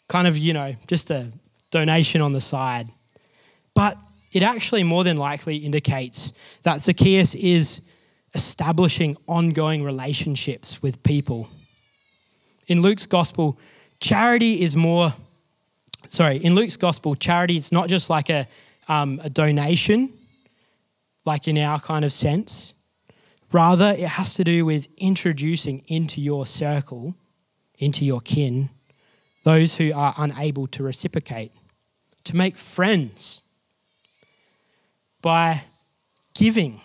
[0.09, 1.33] Kind of, you know, just a
[1.71, 2.89] donation on the side.
[3.75, 3.97] But
[4.33, 7.83] it actually more than likely indicates that Zacchaeus is
[8.35, 11.49] establishing ongoing relationships with people.
[12.67, 13.59] In Luke's gospel,
[14.01, 15.13] charity is more,
[16.07, 18.47] sorry, in Luke's gospel, charity is not just like a,
[18.89, 20.13] um, a donation,
[21.25, 22.75] like in our kind of sense.
[23.53, 27.15] Rather, it has to do with introducing into your circle,
[27.79, 28.69] into your kin,
[29.45, 31.53] those who are unable to reciprocate,
[32.25, 33.43] to make friends
[35.25, 35.65] by
[36.35, 36.83] giving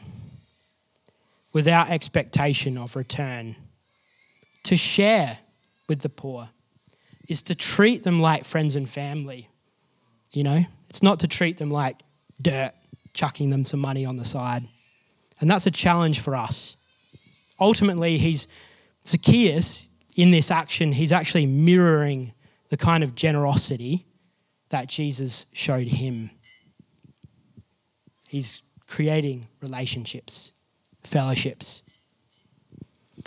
[1.51, 3.53] without expectation of return,
[4.63, 5.39] to share
[5.89, 6.47] with the poor,
[7.27, 9.49] is to treat them like friends and family.
[10.31, 11.97] You know, it's not to treat them like
[12.41, 12.71] dirt,
[13.13, 14.63] chucking them some money on the side.
[15.41, 16.77] And that's a challenge for us.
[17.59, 18.47] Ultimately, he's
[19.05, 22.33] Zacchaeus in this action, he's actually mirroring
[22.69, 24.05] the kind of generosity
[24.69, 26.31] that Jesus showed him.
[28.29, 30.51] He's creating relationships,
[31.03, 31.81] fellowships.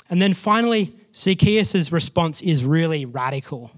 [0.09, 3.73] And then finally, Zacchaeus' response is really radical.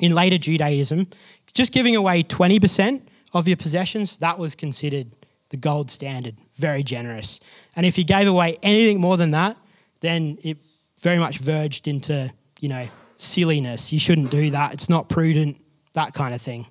[0.00, 1.06] In later Judaism,
[1.54, 3.02] just giving away 20%
[3.34, 5.14] of your possessions, that was considered
[5.50, 7.38] the gold standard, very generous.
[7.76, 9.56] And if you gave away anything more than that,
[10.00, 10.58] then it
[11.00, 13.92] very much verged into, you know, silliness.
[13.92, 14.74] You shouldn't do that.
[14.74, 15.62] It's not prudent,
[15.92, 16.66] that kind of thing.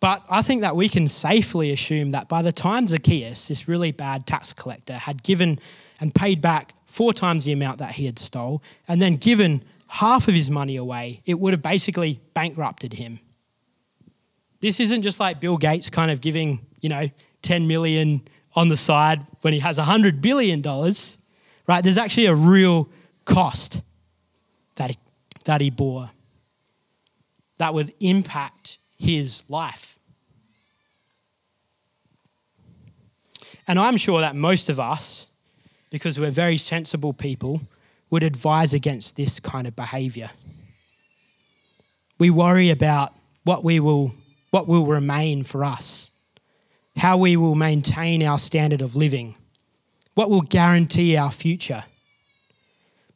[0.00, 3.92] But I think that we can safely assume that by the time Zacchaeus, this really
[3.92, 5.58] bad tax collector, had given
[6.00, 10.26] and paid back four times the amount that he had stole, and then given half
[10.26, 13.20] of his money away, it would have basically bankrupted him.
[14.60, 17.10] This isn't just like Bill Gates kind of giving, you know,
[17.42, 18.22] 10 million
[18.54, 21.18] on the side when he has 100 billion dollars,
[21.66, 21.84] right?
[21.84, 22.88] There's actually a real
[23.24, 23.80] cost
[24.76, 24.96] that he,
[25.44, 26.10] that he bore
[27.58, 29.98] that would impact his life.
[33.66, 35.26] And I'm sure that most of us,
[35.90, 37.62] because we're very sensible people,
[38.10, 40.30] would advise against this kind of behavior.
[42.18, 43.12] We worry about
[43.44, 44.12] what we will
[44.50, 46.10] what will remain for us,
[46.96, 49.36] how we will maintain our standard of living,
[50.14, 51.84] what will guarantee our future.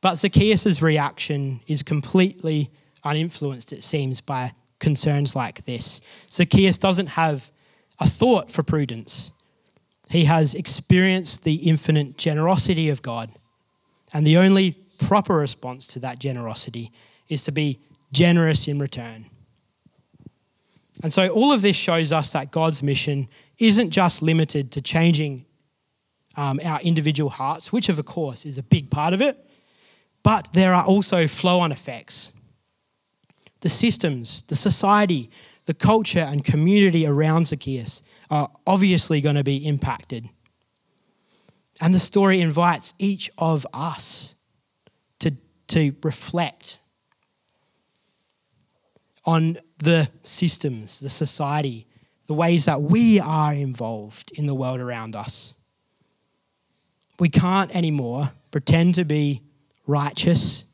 [0.00, 2.70] But Zacchaeus' reaction is completely
[3.04, 4.52] uninfluenced, it seems, by
[4.84, 6.00] concerns like this.
[6.30, 7.50] Zacchaeus doesn't have
[7.98, 9.30] a thought for prudence.
[10.10, 13.30] He has experienced the infinite generosity of God.
[14.12, 16.92] And the only proper response to that generosity
[17.28, 17.80] is to be
[18.12, 19.26] generous in return.
[21.02, 23.28] And so, all of this shows us that God's mission
[23.58, 25.46] isn't just limited to changing
[26.36, 29.36] um, our individual hearts, which, of course, is a big part of it,
[30.22, 32.33] but there are also flow on effects.
[33.64, 35.30] The systems, the society,
[35.64, 40.28] the culture, and community around Zacchaeus are obviously going to be impacted.
[41.80, 44.34] And the story invites each of us
[45.20, 45.32] to,
[45.68, 46.78] to reflect
[49.24, 51.86] on the systems, the society,
[52.26, 55.54] the ways that we are involved in the world around us.
[57.18, 59.40] We can't anymore pretend to be
[59.86, 60.66] righteous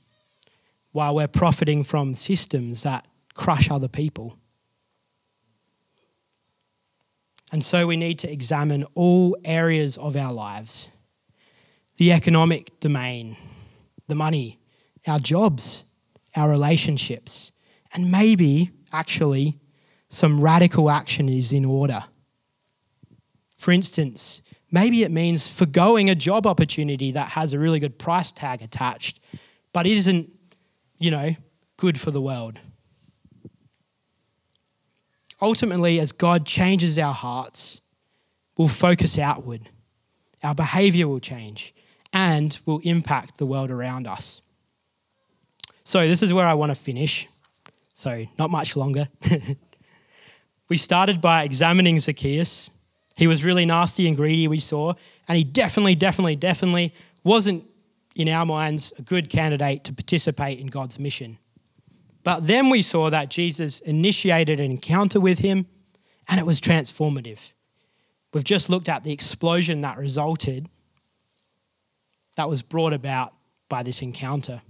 [0.92, 4.38] while we're profiting from systems that crush other people.
[7.52, 10.88] And so we need to examine all areas of our lives
[11.96, 13.36] the economic domain,
[14.08, 14.58] the money,
[15.06, 15.84] our jobs,
[16.34, 17.52] our relationships,
[17.92, 19.58] and maybe actually
[20.08, 22.02] some radical action is in order.
[23.58, 28.32] For instance, maybe it means foregoing a job opportunity that has a really good price
[28.32, 29.20] tag attached,
[29.74, 30.32] but isn't,
[31.00, 31.34] you know,
[31.76, 32.60] good for the world
[35.40, 37.80] ultimately, as God changes our hearts,
[38.56, 39.62] we'll focus outward.
[40.42, 41.74] Our behavior will change
[42.12, 44.42] and will impact the world around us.
[45.84, 47.26] So, this is where I want to finish.
[47.94, 49.08] So, not much longer.
[50.68, 52.70] we started by examining Zacchaeus.
[53.16, 54.94] He was really nasty and greedy, we saw,
[55.28, 57.64] and he definitely, definitely, definitely wasn't,
[58.16, 61.38] in our minds, a good candidate to participate in God's mission.
[62.22, 65.66] But then we saw that Jesus initiated an encounter with him
[66.28, 67.52] and it was transformative.
[68.32, 70.68] We've just looked at the explosion that resulted,
[72.36, 73.34] that was brought about
[73.68, 74.62] by this encounter.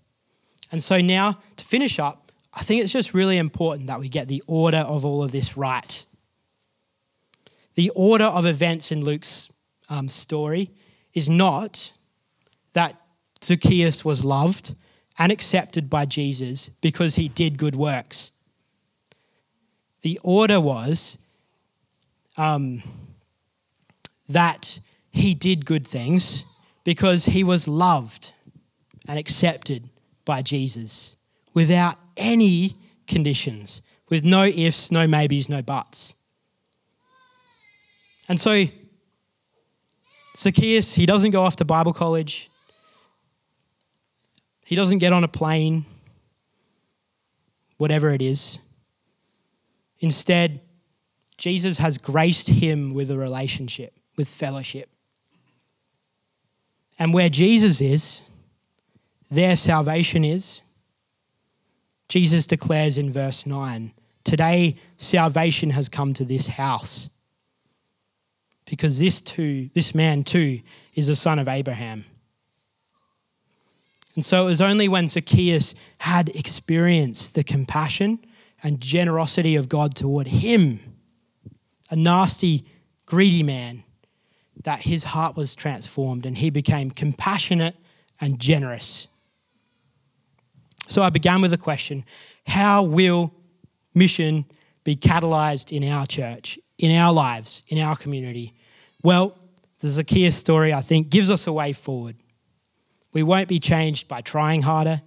[0.73, 4.29] And so now, to finish up, I think it's just really important that we get
[4.29, 6.05] the order of all of this right.
[7.75, 9.51] The order of events in Luke's
[9.89, 10.71] um, story
[11.13, 11.93] is not
[12.73, 13.00] that
[13.43, 14.75] Zacchaeus was loved
[15.19, 18.33] and accepted by Jesus because he did good works.
[20.03, 21.19] The order was
[22.37, 22.83] um,
[24.29, 24.79] that
[25.11, 26.45] he did good things
[26.85, 28.33] because he was loved
[29.09, 29.91] and accepted
[30.25, 31.17] by Jesus
[31.53, 32.75] without any
[33.07, 36.15] conditions, with no ifs, no maybes, no buts.
[38.29, 38.67] And so,
[40.37, 42.50] Zacchaeus, he doesn't go off to Bible college.
[44.71, 45.85] He doesn't get on a plane,
[47.77, 48.61] whatever it is.
[49.99, 50.61] Instead,
[51.37, 54.89] Jesus has graced him with a relationship, with fellowship.
[57.01, 58.23] And where Jesus is,
[59.29, 60.63] their salvation is.
[62.07, 63.91] Jesus declares in verse 9
[64.23, 67.11] Today, salvation has come to this house.
[68.67, 70.61] Because this too, this man too,
[70.95, 72.05] is a son of Abraham.
[74.15, 78.19] And so it was only when Zacchaeus had experienced the compassion
[78.63, 80.81] and generosity of God toward him,
[81.91, 82.67] a nasty,
[83.07, 83.85] greedy man,
[84.65, 87.77] that his heart was transformed and he became compassionate
[88.21, 89.09] and generous.
[90.89, 92.05] So I began with the question
[92.47, 93.33] How will
[93.95, 94.45] mission
[94.85, 98.53] be catalyzed in our church, in our lives, in our community?
[99.03, 99.39] Well,
[99.79, 102.17] the Zacchaeus story, I think, gives us a way forward.
[103.13, 105.01] We won't be changed by trying harder.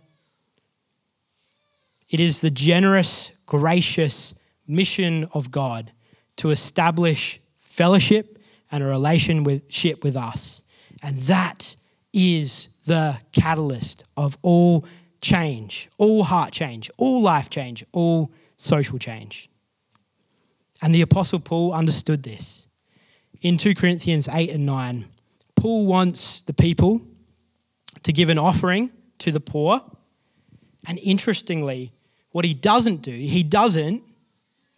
[2.10, 4.36] It is the generous, gracious
[4.68, 5.92] mission of God
[6.38, 8.38] to establish fellowship
[8.72, 10.64] and a relationship with us.
[11.02, 11.76] And that
[12.12, 14.86] is the catalyst of all
[15.22, 19.50] change, all heart change, all life change, all social change.
[20.82, 22.68] And the Apostle Paul understood this.
[23.42, 25.06] In 2 Corinthians 8 and 9,
[25.56, 27.02] Paul wants the people
[28.04, 29.82] to give an offering to the poor.
[30.88, 31.92] And interestingly,
[32.32, 34.04] what he doesn't do, he doesn't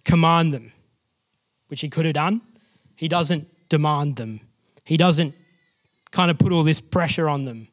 [0.04, 0.72] command them,
[1.68, 2.42] which he could have done.
[2.96, 4.42] He doesn't demand them.
[4.86, 5.34] He doesn't
[6.12, 7.68] kind of put all this pressure on them.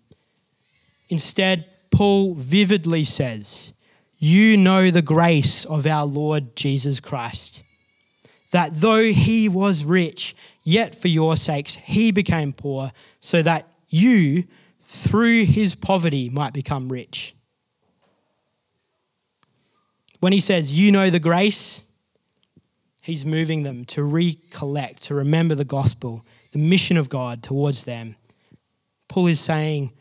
[1.08, 3.74] Instead, Paul vividly says,
[4.16, 7.62] You know the grace of our Lord Jesus Christ,
[8.50, 10.34] that though he was rich,
[10.64, 12.90] yet for your sakes he became poor,
[13.20, 14.44] so that you,
[14.82, 17.34] through his poverty might become rich.
[20.20, 21.82] When he says, You know the grace,
[23.02, 28.16] he's moving them to recollect, to remember the gospel, the mission of God towards them.
[29.08, 29.92] Paul is saying,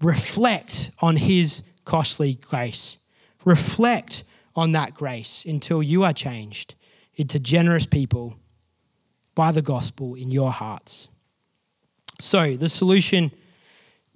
[0.00, 2.98] Reflect on his costly grace.
[3.44, 4.24] Reflect
[4.54, 6.74] on that grace until you are changed
[7.14, 8.36] into generous people
[9.34, 11.08] by the gospel in your hearts.
[12.20, 13.30] So, the solution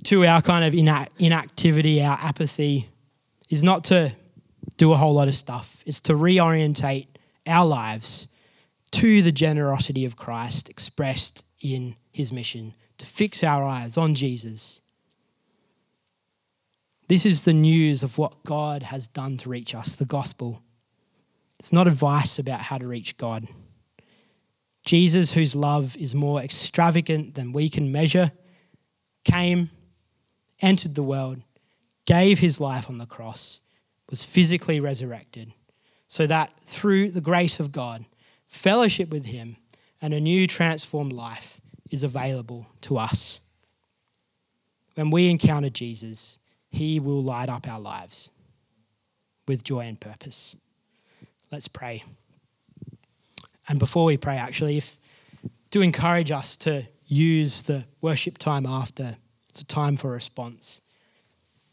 [0.05, 0.75] to our kind of
[1.19, 2.89] inactivity, our apathy,
[3.49, 4.13] is not to
[4.77, 7.09] do a whole lot of stuff, it's to reorientate
[7.47, 8.29] our lives
[8.93, 14.81] to the generosity of Christ expressed in his mission, to fix our eyes on Jesus.
[17.09, 20.63] This is the news of what God has done to reach us, the gospel.
[21.59, 23.47] It's not advice about how to reach God.
[24.87, 28.33] Jesus, whose love is more extravagant than we can measure,
[29.25, 29.71] came,
[30.61, 31.43] entered the world,
[32.07, 33.61] gave his life on the cross,
[34.09, 35.53] was physically resurrected,
[36.09, 38.05] so that through the grace of God,
[38.47, 39.57] fellowship with him,
[40.03, 43.41] and a new transformed life is available to us.
[44.95, 46.39] When we encounter Jesus,
[46.71, 48.31] he will light up our lives
[49.47, 50.57] with joy and purpose.
[51.51, 52.05] Let's pray.
[53.69, 54.99] And before we pray, actually, if
[55.71, 59.17] to encourage us to use the worship time after,
[59.51, 60.81] it's a time for response.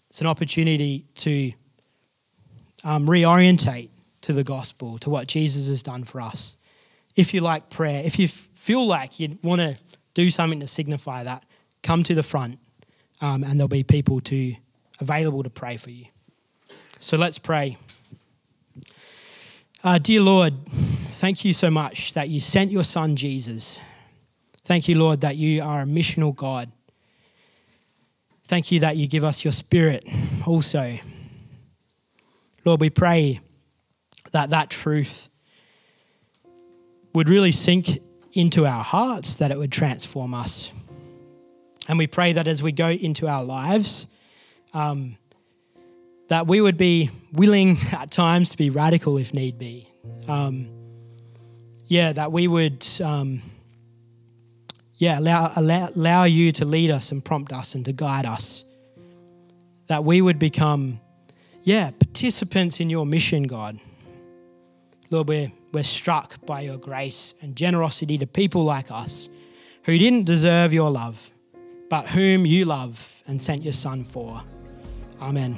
[0.10, 1.54] It's an opportunity to
[2.84, 3.90] um, reorientate
[4.22, 6.58] to the gospel, to what Jesus has done for us.
[7.16, 9.78] If you like prayer, if you feel like you want to
[10.16, 11.46] do something to signify that,
[11.84, 12.60] come to the front
[13.22, 14.56] um, and there'll be people to
[15.00, 16.06] available to pray for you.
[17.00, 17.78] So let's pray.
[19.84, 23.80] Uh, dear Lord, thank you so much that you sent your son Jesus.
[24.66, 26.72] Thank you, Lord, that you are a missional God.
[28.48, 30.08] Thank you that you give us your spirit
[30.46, 30.98] also.
[32.64, 33.42] Lord, we pray
[34.32, 35.28] that that truth
[37.14, 38.00] would really sink
[38.32, 40.72] into our hearts, that it would transform us.
[41.90, 44.08] And we pray that as we go into our lives,
[44.74, 45.18] um,
[46.30, 49.88] that we would be willing at times to be radical if need be.
[50.30, 50.70] Um,
[51.88, 53.42] yeah, that we would, um,
[54.98, 58.66] yeah, allow, allow, allow you to lead us and prompt us and to guide us.
[59.88, 61.00] That we would become,
[61.64, 63.80] yeah, participants in your mission, God.
[65.10, 69.30] Lord, we're, we're struck by your grace and generosity to people like us
[69.84, 71.32] who didn't deserve your love,
[71.90, 74.42] but whom you love and sent your Son for.
[75.22, 75.58] Amen.